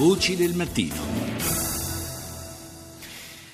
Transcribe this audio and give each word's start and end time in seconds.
Voci 0.00 0.34
del 0.34 0.54
mattino. 0.56 0.96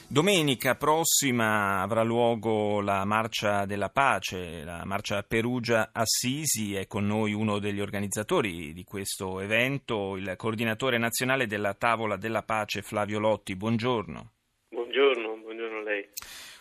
Domenica 0.07 0.77
prossima 0.77 1.83
avrà 1.83 2.05
luogo 2.05 2.81
la 2.81 3.05
Marcia 3.05 3.65
della 3.67 3.89
Pace, 3.89 4.63
la 4.63 4.85
Marcia 4.85 5.25
Perugia-Assisi. 5.25 6.77
È 6.77 6.87
con 6.87 7.05
noi 7.05 7.33
uno 7.33 7.59
degli 7.59 7.81
organizzatori 7.81 8.73
di 8.73 8.85
questo 8.85 9.41
evento, 9.41 10.15
il 10.15 10.35
coordinatore 10.37 10.99
nazionale 10.99 11.49
della 11.49 11.75
Tavola 11.75 12.17
della 12.17 12.45
Pace, 12.45 12.81
Flavio 12.81 13.19
Lotti. 13.19 13.57
Buongiorno. 13.57 14.31
Buongiorno, 14.69 15.39
buongiorno 15.43 15.79
a 15.79 15.83
lei. 15.83 16.09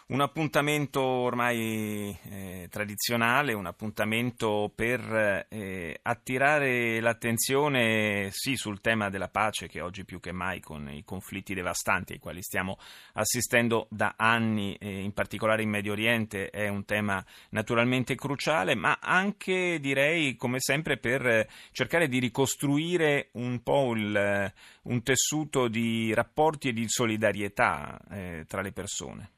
Un 0.07 0.21
appuntamento 0.21 1.01
ormai 1.01 2.15
eh, 2.29 2.67
tradizionale, 2.69 3.53
un 3.53 3.65
appuntamento 3.65 4.71
per 4.75 5.47
eh, 5.49 5.97
attirare 5.99 6.99
l'attenzione 6.99 8.29
sì 8.29 8.55
sul 8.55 8.81
tema 8.81 9.09
della 9.09 9.29
pace 9.29 9.67
che 9.67 9.81
oggi 9.81 10.05
più 10.05 10.19
che 10.19 10.31
mai 10.31 10.59
con 10.59 10.91
i 10.91 11.03
conflitti 11.03 11.55
devastanti 11.55 12.13
ai 12.13 12.19
quali 12.19 12.43
stiamo 12.43 12.77
assistendo 13.13 13.87
da 13.89 14.13
anni, 14.15 14.75
eh, 14.75 15.01
in 15.01 15.11
particolare 15.11 15.63
in 15.63 15.69
Medio 15.69 15.93
Oriente, 15.93 16.51
è 16.51 16.67
un 16.67 16.85
tema 16.85 17.25
naturalmente 17.49 18.13
cruciale, 18.13 18.75
ma 18.75 18.99
anche 19.01 19.79
direi 19.79 20.35
come 20.35 20.59
sempre 20.59 20.97
per 20.97 21.47
cercare 21.71 22.07
di 22.07 22.19
ricostruire 22.19 23.29
un 23.31 23.63
po' 23.63 23.95
il, 23.95 24.53
un 24.83 25.01
tessuto 25.01 25.67
di 25.67 26.13
rapporti 26.13 26.69
e 26.69 26.73
di 26.73 26.87
solidarietà 26.87 27.99
eh, 28.11 28.45
tra 28.47 28.61
le 28.61 28.71
persone. 28.71 29.29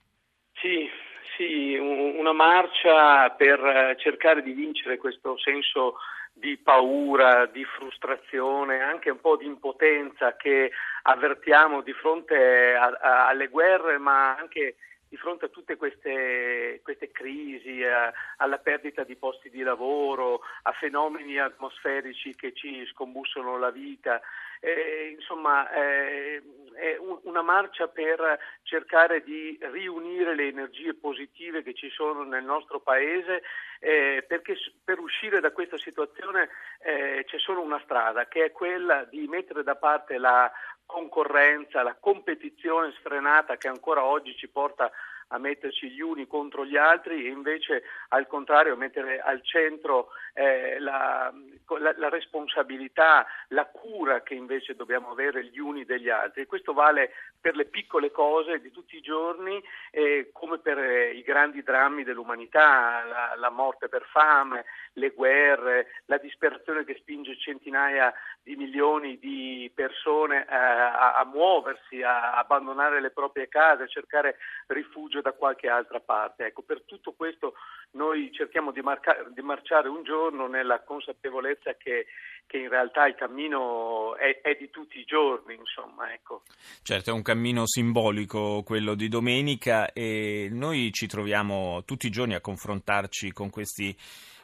Una 2.27 2.35
marcia 2.35 3.29
per 3.37 3.57
eh, 3.57 3.95
cercare 3.97 4.43
di 4.43 4.51
vincere 4.51 4.97
questo 4.97 5.37
senso 5.37 5.95
di 6.33 6.57
paura, 6.57 7.45
di 7.45 7.63
frustrazione, 7.63 8.81
anche 8.81 9.09
un 9.11 9.21
po' 9.21 9.37
di 9.37 9.45
impotenza 9.45 10.35
che 10.35 10.73
avvertiamo 11.03 11.79
di 11.79 11.93
fronte 11.93 12.75
a, 12.75 12.87
a, 12.99 13.27
alle 13.29 13.47
guerre, 13.47 13.97
ma 13.97 14.35
anche 14.35 14.75
di 15.09 15.17
fronte 15.17 15.45
a 15.45 15.49
tutte 15.49 15.75
queste, 15.75 16.81
queste 16.83 17.11
crisi, 17.11 17.83
a, 17.83 18.11
alla 18.37 18.57
perdita 18.57 19.03
di 19.03 19.15
posti 19.15 19.49
di 19.49 19.61
lavoro, 19.61 20.41
a 20.63 20.71
fenomeni 20.73 21.39
atmosferici 21.39 22.35
che 22.35 22.53
ci 22.53 22.85
scombussono 22.87 23.57
la 23.57 23.71
vita. 23.71 24.21
Eh, 24.59 25.15
insomma, 25.15 25.69
eh, 25.71 26.41
è 26.73 26.97
una 27.23 27.41
marcia 27.41 27.87
per 27.87 28.39
cercare 28.63 29.23
di 29.23 29.57
riunire 29.71 30.35
le 30.35 30.47
energie 30.47 30.93
positive 30.93 31.63
che 31.63 31.73
ci 31.73 31.89
sono 31.89 32.23
nel 32.23 32.43
nostro 32.43 32.79
Paese, 32.79 33.43
eh, 33.79 34.25
perché 34.27 34.55
per 34.83 34.99
uscire 34.99 35.39
da 35.39 35.51
questa 35.51 35.77
situazione 35.77 36.49
eh, 36.79 37.23
c'è 37.27 37.39
solo 37.39 37.61
una 37.61 37.79
strada, 37.83 38.27
che 38.27 38.45
è 38.45 38.51
quella 38.51 39.03
di 39.05 39.27
mettere 39.27 39.63
da 39.63 39.75
parte 39.75 40.17
la 40.17 40.51
concorrenza, 40.87 41.83
la 41.83 41.95
competizione 41.99 42.91
sfrenata 42.97 43.57
che 43.57 43.67
ancora 43.67 44.03
oggi 44.03 44.35
ci 44.35 44.47
porta 44.47 44.89
a 45.27 45.37
metterci 45.37 45.91
gli 45.91 45.99
uni 45.99 46.25
contro 46.25 46.65
gli 46.65 46.77
altri 46.77 47.27
e 47.27 47.29
invece 47.29 47.83
al 48.09 48.25
contrario 48.25 48.75
mettere 48.75 49.19
al 49.19 49.43
centro 49.43 50.07
eh, 50.33 50.79
la, 50.79 51.31
la, 51.79 51.93
la, 51.97 52.09
responsabilità, 52.09 53.25
la 53.49 53.65
cura 53.65 54.21
che 54.21 54.33
invece 54.33 54.75
dobbiamo 54.75 55.09
avere 55.09 55.45
gli 55.45 55.59
uni 55.59 55.85
degli 55.85 56.09
altri. 56.09 56.45
Questo 56.45 56.73
vale 56.73 57.11
per 57.39 57.55
le 57.55 57.65
piccole 57.65 58.11
cose 58.11 58.59
di 58.59 58.71
tutti 58.71 58.95
i 58.95 59.01
giorni 59.01 59.61
eh, 59.91 60.29
come 60.31 60.59
per 60.59 60.77
eh, 60.79 61.11
i 61.11 61.21
grandi 61.21 61.63
drammi 61.63 62.03
dell'umanità, 62.03 63.03
la, 63.05 63.33
la 63.37 63.49
morte 63.49 63.89
per 63.89 64.05
fame, 64.11 64.65
le 64.93 65.09
guerre, 65.11 65.87
la 66.05 66.17
disperazione 66.17 66.83
che 66.83 66.95
spinge 66.95 67.37
centinaia 67.37 68.13
di 68.41 68.55
milioni 68.55 69.19
di 69.19 69.69
persone 69.73 70.45
eh, 70.49 70.55
a, 70.55 71.15
a, 71.15 71.25
muoversi, 71.25 72.01
a 72.01 72.33
abbandonare 72.37 73.01
le 73.01 73.11
proprie 73.11 73.47
case, 73.47 73.83
a 73.83 73.87
cercare 73.87 74.37
rifugio 74.67 75.21
da 75.21 75.33
qualche 75.33 75.67
altra 75.67 75.99
parte. 75.99 76.45
Ecco, 76.45 76.61
per 76.61 76.83
tutto 76.83 77.13
questo 77.13 77.55
noi 77.91 78.31
cerchiamo 78.31 78.71
di, 78.71 78.81
marca- 78.81 79.25
di 79.29 79.41
marciare 79.41 79.89
un 79.89 80.03
giorno 80.03 80.47
nella 80.47 80.81
consapevolezza 80.81 81.56
che, 81.77 82.07
che 82.45 82.57
in 82.57 82.69
realtà 82.69 83.05
il 83.05 83.15
cammino 83.15 84.15
è, 84.15 84.41
è, 84.41 84.55
di 84.59 84.69
tutti 84.69 84.99
i 84.99 85.03
giorni, 85.05 85.55
insomma. 85.55 86.11
Ecco. 86.13 86.43
Certo, 86.81 87.09
è 87.09 87.13
un 87.13 87.21
cammino 87.21 87.65
simbolico 87.65 88.63
quello 88.63 88.95
di 88.95 89.07
domenica 89.07 89.91
e 89.91 90.47
noi 90.51 90.91
ci 90.91 91.07
troviamo 91.07 91.83
tutti 91.85 92.07
i 92.07 92.11
giorni 92.11 92.35
a 92.35 92.41
confrontarci 92.41 93.31
con 93.31 93.49
questi 93.49 93.95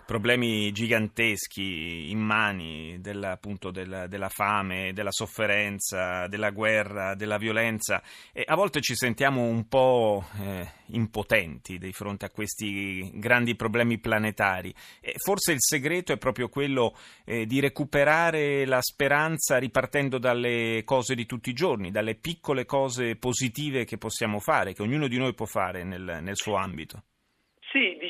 problemi 0.05 0.71
giganteschi, 0.71 2.09
immani, 2.11 2.97
della, 2.99 3.31
appunto 3.31 3.71
della, 3.71 4.07
della, 4.07 4.29
fame, 4.29 4.91
della 4.93 5.11
sofferenza, 5.11 6.27
della 6.27 6.51
guerra, 6.51 7.15
della 7.15 7.37
violenza 7.37 8.01
e 8.31 8.43
a 8.45 8.55
volte 8.55 8.81
ci 8.81 8.95
sentiamo 8.95 9.43
un 9.43 9.67
po' 9.67 10.25
eh, 10.39 10.67
impotenti 10.87 11.77
di 11.77 11.91
fronte 11.91 12.25
a 12.25 12.29
questi 12.29 13.11
grandi 13.15 13.55
problemi 13.55 13.99
planetari. 13.99 14.73
E 14.99 15.15
forse 15.17 15.51
il 15.51 15.61
segreto 15.61 16.13
è 16.13 16.17
proprio 16.17 16.49
quello 16.49 16.95
eh, 17.25 17.45
di 17.45 17.59
recuperare 17.59 18.65
la 18.65 18.81
speranza 18.81 19.57
ripartendo 19.57 20.17
dalle 20.17 20.83
cose 20.85 21.15
di 21.15 21.25
tutti 21.25 21.49
i 21.49 21.53
giorni, 21.53 21.91
dalle 21.91 22.15
piccole 22.15 22.65
cose 22.65 23.15
positive 23.15 23.85
che 23.85 23.97
possiamo 23.97 24.39
fare, 24.39 24.73
che 24.73 24.81
ognuno 24.81 25.07
di 25.07 25.17
noi 25.17 25.33
può 25.33 25.45
fare 25.45 25.83
nel, 25.83 26.19
nel 26.21 26.35
suo 26.35 26.55
ambito. 26.55 27.03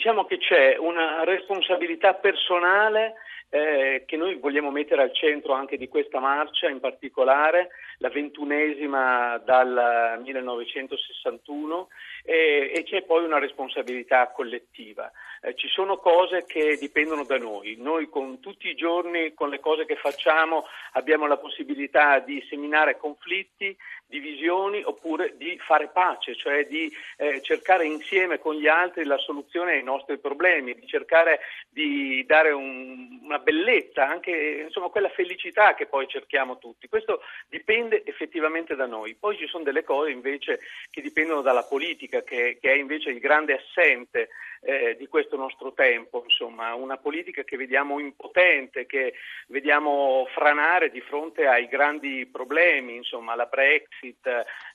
Diciamo 0.03 0.25
che 0.25 0.37
c'è 0.37 0.75
una 0.77 1.23
responsabilità 1.23 2.13
personale 2.15 3.13
eh, 3.53 4.01
che 4.07 4.17
noi 4.17 4.37
vogliamo 4.37 4.71
mettere 4.71 5.03
al 5.03 5.13
centro 5.13 5.53
anche 5.53 5.77
di 5.77 5.87
questa 5.87 6.19
marcia, 6.19 6.69
in 6.69 6.79
particolare 6.79 7.69
la 7.99 8.09
ventunesima 8.09 9.37
dal 9.45 10.19
1961 10.23 11.87
e, 12.23 12.71
e 12.73 12.83
c'è 12.83 13.03
poi 13.03 13.23
una 13.23 13.37
responsabilità 13.37 14.31
collettiva. 14.31 15.11
Eh, 15.39 15.53
ci 15.53 15.67
sono 15.67 15.97
cose 15.97 16.45
che 16.47 16.77
dipendono 16.77 17.25
da 17.25 17.37
noi, 17.37 17.75
noi 17.77 18.09
con 18.09 18.39
tutti 18.39 18.69
i 18.69 18.75
giorni, 18.75 19.35
con 19.35 19.49
le 19.49 19.59
cose 19.59 19.85
che 19.85 19.97
facciamo, 19.97 20.65
abbiamo 20.93 21.27
la 21.27 21.37
possibilità 21.37 22.17
di 22.19 22.43
seminare 22.49 22.97
conflitti, 22.97 23.77
divisioni 24.07 24.81
oppure 24.83 25.35
di 25.37 25.59
fare 25.59 25.89
pace, 25.89 26.35
cioè 26.35 26.65
di 26.65 26.91
eh, 27.17 27.41
cercare 27.41 27.85
insieme 27.85 28.39
con 28.39 28.55
gli 28.55 28.67
altri 28.67 29.03
la 29.03 29.17
soluzione 29.17 29.73
ai 29.73 29.83
nostri 29.83 30.17
problemi, 30.17 30.73
di 30.73 30.87
cercare 30.87 31.39
di 31.69 32.23
dare 32.25 32.51
un, 32.51 33.19
una 33.23 33.39
bellezza, 33.43 34.07
anche 34.07 34.63
insomma, 34.65 34.89
quella 34.89 35.09
felicità 35.09 35.75
che 35.75 35.85
poi 35.85 36.07
cerchiamo 36.07 36.57
tutti. 36.57 36.87
Questo 36.87 37.21
dipende 37.47 38.03
effettivamente 38.05 38.75
da 38.75 38.87
noi. 38.87 39.15
Poi 39.15 39.37
ci 39.37 39.47
sono 39.47 39.63
delle 39.63 39.83
cose 39.83 40.09
invece 40.09 40.61
che 40.89 41.01
dipendono 41.01 41.41
dalla 41.41 41.63
politica, 41.63 42.23
che, 42.23 42.57
che 42.59 42.71
è 42.71 42.75
invece 42.75 43.11
il 43.11 43.19
grande 43.19 43.53
assente 43.53 44.29
eh, 44.61 44.95
di 44.97 45.07
questo 45.07 45.35
nostro 45.35 45.73
tempo, 45.73 46.23
insomma, 46.23 46.73
una 46.73 46.97
politica 46.97 47.43
che 47.43 47.57
vediamo 47.57 47.99
impotente, 47.99 48.85
che 48.85 49.13
vediamo 49.47 50.25
franare 50.33 50.89
di 50.89 51.01
fronte 51.01 51.45
ai 51.47 51.67
grandi 51.67 52.25
problemi, 52.25 52.95
insomma, 52.95 53.35
la 53.35 53.45
Brexit, 53.45 54.25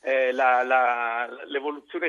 eh, 0.03 0.33
la, 0.33 0.63
la, 0.63 1.29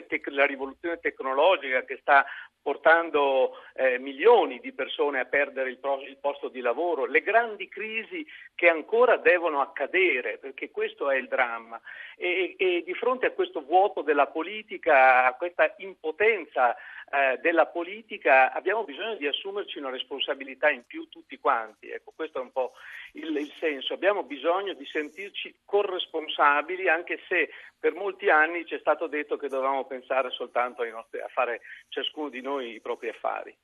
tec- 0.07 0.27
la 0.29 0.45
rivoluzione 0.45 0.99
tecnologica 0.99 1.83
che 1.85 1.97
sta 2.01 2.25
portando 2.69 3.53
eh, 3.73 3.97
milioni 3.97 4.59
di 4.59 4.71
persone 4.73 5.19
a 5.19 5.25
perdere 5.25 5.71
il, 5.71 5.79
pro- 5.79 6.03
il, 6.03 6.17
posto 6.17 6.49
di 6.49 6.61
lavoro, 6.61 7.07
le 7.07 7.21
grandi 7.21 7.67
crisi 7.67 8.23
che 8.53 8.69
ancora 8.69 9.17
devono 9.17 9.59
accadere, 9.59 10.37
perché 10.37 10.69
questo 10.69 11.09
è 11.09 11.15
il 11.17 11.27
dramma. 11.27 11.81
E, 12.15 12.53
e 12.59 12.83
di 12.85 12.93
fronte 12.93 13.25
a 13.25 13.31
questo 13.31 13.61
vuoto 13.61 14.03
della 14.03 14.27
politica, 14.27 15.25
a 15.25 15.33
questa 15.33 15.73
impotenza 15.77 16.75
eh, 17.09 17.37
della 17.41 17.67
politica, 17.67 18.51
abbiamo 18.51 18.83
bisogno 18.83 19.15
di 19.15 19.27
assumerci 19.27 19.77
una 19.77 19.89
responsabilità 19.89 20.69
in 20.69 20.83
più 20.85 21.07
tutti 21.09 21.37
quanti. 21.39 21.89
Ecco, 21.89 22.13
questo 22.15 22.39
è 22.39 22.41
un 22.41 22.51
po' 22.51 22.73
il, 23.13 23.35
il 23.35 23.51
senso. 23.59 23.93
Abbiamo 23.93 24.23
bisogno 24.23 24.73
di 24.73 24.85
sentirci 24.85 25.59
corresponsabili, 25.65 26.87
anche 26.89 27.19
se 27.27 27.49
per 27.79 27.93
molti 27.93 28.29
anni 28.29 28.65
ci 28.65 28.75
è 28.75 28.79
stato 28.79 29.07
detto 29.07 29.37
che 29.37 29.47
dovevamo 29.47 29.85
pensare 29.85 30.29
soltanto 30.31 30.83
nostri, 30.83 31.19
a 31.19 31.27
fare 31.27 31.61
ciascuno 31.87 32.29
di 32.29 32.41
noi 32.41 32.73
i 32.75 32.81
propri 32.81 33.09
affari. 33.09 33.55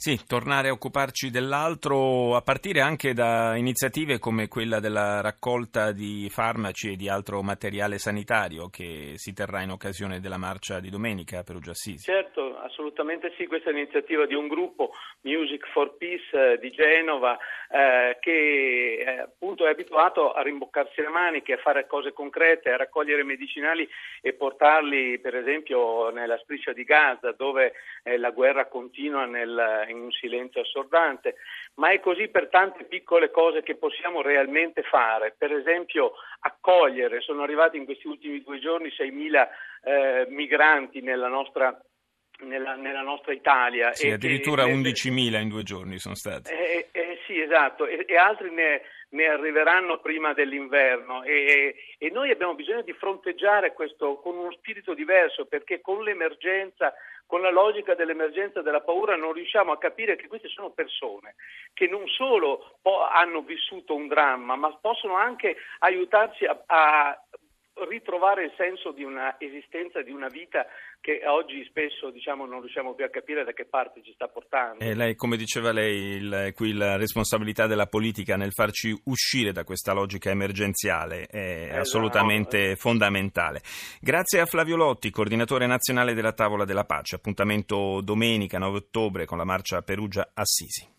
Sì, 0.00 0.16
tornare 0.28 0.68
a 0.68 0.72
occuparci 0.72 1.28
dell'altro 1.28 2.36
a 2.36 2.40
partire 2.40 2.80
anche 2.80 3.14
da 3.14 3.56
iniziative 3.56 4.20
come 4.20 4.46
quella 4.46 4.78
della 4.78 5.20
raccolta 5.20 5.90
di 5.90 6.30
farmaci 6.30 6.92
e 6.92 6.96
di 6.96 7.08
altro 7.08 7.42
materiale 7.42 7.98
sanitario 7.98 8.68
che 8.68 9.14
si 9.16 9.32
terrà 9.32 9.60
in 9.60 9.70
occasione 9.70 10.20
della 10.20 10.36
marcia 10.36 10.78
di 10.78 10.88
domenica 10.88 11.40
a 11.40 11.42
Perugia 11.42 11.72
Assisi. 11.72 12.04
Certo, 12.04 12.37
assolutamente 12.68 13.32
sì, 13.36 13.46
questa 13.46 13.70
è 13.70 13.72
l'iniziativa 13.72 14.26
di 14.26 14.34
un 14.34 14.46
gruppo 14.46 14.92
Music 15.22 15.66
for 15.72 15.96
Peace 15.96 16.52
eh, 16.52 16.58
di 16.58 16.70
Genova 16.70 17.36
eh, 17.68 18.16
che 18.20 19.04
eh, 19.04 19.18
appunto 19.20 19.66
è 19.66 19.70
abituato 19.70 20.32
a 20.32 20.42
rimboccarsi 20.42 21.00
le 21.00 21.08
maniche, 21.08 21.54
a 21.54 21.58
fare 21.58 21.86
cose 21.86 22.12
concrete, 22.12 22.70
a 22.70 22.76
raccogliere 22.76 23.24
medicinali 23.24 23.88
e 24.20 24.32
portarli 24.34 25.18
per 25.18 25.36
esempio 25.36 26.10
nella 26.10 26.38
striscia 26.38 26.72
di 26.72 26.84
Gaza 26.84 27.32
dove 27.32 27.72
eh, 28.04 28.16
la 28.16 28.30
guerra 28.30 28.66
continua 28.66 29.24
nel, 29.24 29.86
in 29.88 30.00
un 30.00 30.12
silenzio 30.12 30.60
assordante, 30.60 31.36
ma 31.74 31.90
è 31.90 32.00
così 32.00 32.28
per 32.28 32.48
tante 32.48 32.84
piccole 32.84 33.30
cose 33.30 33.62
che 33.62 33.76
possiamo 33.76 34.22
realmente 34.22 34.82
fare, 34.82 35.34
per 35.36 35.52
esempio 35.52 36.12
accogliere, 36.40 37.20
sono 37.20 37.42
arrivati 37.42 37.76
in 37.76 37.84
questi 37.84 38.06
ultimi 38.06 38.42
due 38.42 38.58
giorni 38.58 38.88
6.000 38.88 39.48
eh, 39.82 40.26
migranti 40.28 41.00
nella 41.00 41.28
nostra 41.28 41.78
nella, 42.40 42.74
nella, 42.74 43.02
nostra 43.02 43.32
Italia. 43.32 43.92
Sì, 43.92 44.10
addirittura 44.10 44.64
che, 44.64 44.72
11.000 44.72 45.40
in 45.40 45.48
due 45.48 45.62
giorni 45.62 45.98
sono 45.98 46.14
stati. 46.14 46.52
Eh, 46.52 46.88
eh, 46.92 47.18
sì, 47.26 47.40
esatto, 47.40 47.86
e, 47.86 48.04
e 48.06 48.16
altri 48.16 48.50
ne, 48.50 48.82
ne, 49.10 49.26
arriveranno 49.26 49.98
prima 50.00 50.32
dell'inverno 50.32 51.22
e, 51.22 51.74
e, 51.98 52.10
noi 52.10 52.30
abbiamo 52.30 52.54
bisogno 52.54 52.82
di 52.82 52.92
fronteggiare 52.92 53.72
questo 53.72 54.16
con 54.16 54.36
uno 54.36 54.52
spirito 54.52 54.94
diverso 54.94 55.46
perché 55.46 55.80
con 55.80 56.02
l'emergenza, 56.02 56.94
con 57.26 57.40
la 57.40 57.50
logica 57.50 57.94
dell'emergenza 57.94 58.62
della 58.62 58.80
paura 58.80 59.16
non 59.16 59.32
riusciamo 59.32 59.72
a 59.72 59.78
capire 59.78 60.16
che 60.16 60.28
queste 60.28 60.48
sono 60.48 60.70
persone 60.70 61.34
che 61.74 61.86
non 61.86 62.06
solo 62.08 62.78
hanno 63.12 63.42
vissuto 63.42 63.94
un 63.94 64.08
dramma 64.08 64.56
ma 64.56 64.74
possono 64.80 65.16
anche 65.16 65.56
aiutarci 65.80 66.46
a, 66.46 66.62
a 66.66 67.22
ritrovare 67.88 68.44
il 68.44 68.52
senso 68.56 68.92
di 68.92 69.04
una 69.04 69.36
esistenza, 69.38 70.02
di 70.02 70.10
una 70.10 70.28
vita 70.28 70.66
che 71.00 71.22
oggi 71.26 71.64
spesso 71.68 72.10
diciamo, 72.10 72.46
non 72.46 72.60
riusciamo 72.60 72.94
più 72.94 73.04
a 73.04 73.08
capire 73.08 73.44
da 73.44 73.52
che 73.52 73.64
parte 73.64 74.02
ci 74.02 74.12
sta 74.12 74.28
portando. 74.28 74.82
E 74.82 74.94
lei, 74.94 75.14
come 75.14 75.36
diceva 75.36 75.72
lei, 75.72 76.16
il, 76.16 76.52
qui 76.54 76.72
la 76.72 76.96
responsabilità 76.96 77.66
della 77.66 77.86
politica 77.86 78.36
nel 78.36 78.52
farci 78.52 78.96
uscire 79.04 79.52
da 79.52 79.64
questa 79.64 79.92
logica 79.92 80.30
emergenziale 80.30 81.26
è 81.26 81.64
esatto. 81.64 81.80
assolutamente 81.80 82.76
fondamentale. 82.76 83.60
Grazie 84.00 84.40
a 84.40 84.46
Flavio 84.46 84.76
Lotti, 84.76 85.10
coordinatore 85.10 85.66
nazionale 85.66 86.14
della 86.14 86.32
Tavola 86.32 86.64
della 86.64 86.84
Pace. 86.84 87.16
Appuntamento 87.16 88.00
domenica 88.02 88.58
9 88.58 88.76
ottobre 88.76 89.24
con 89.24 89.38
la 89.38 89.44
marcia 89.44 89.82
Perugia-Assisi. 89.82 90.97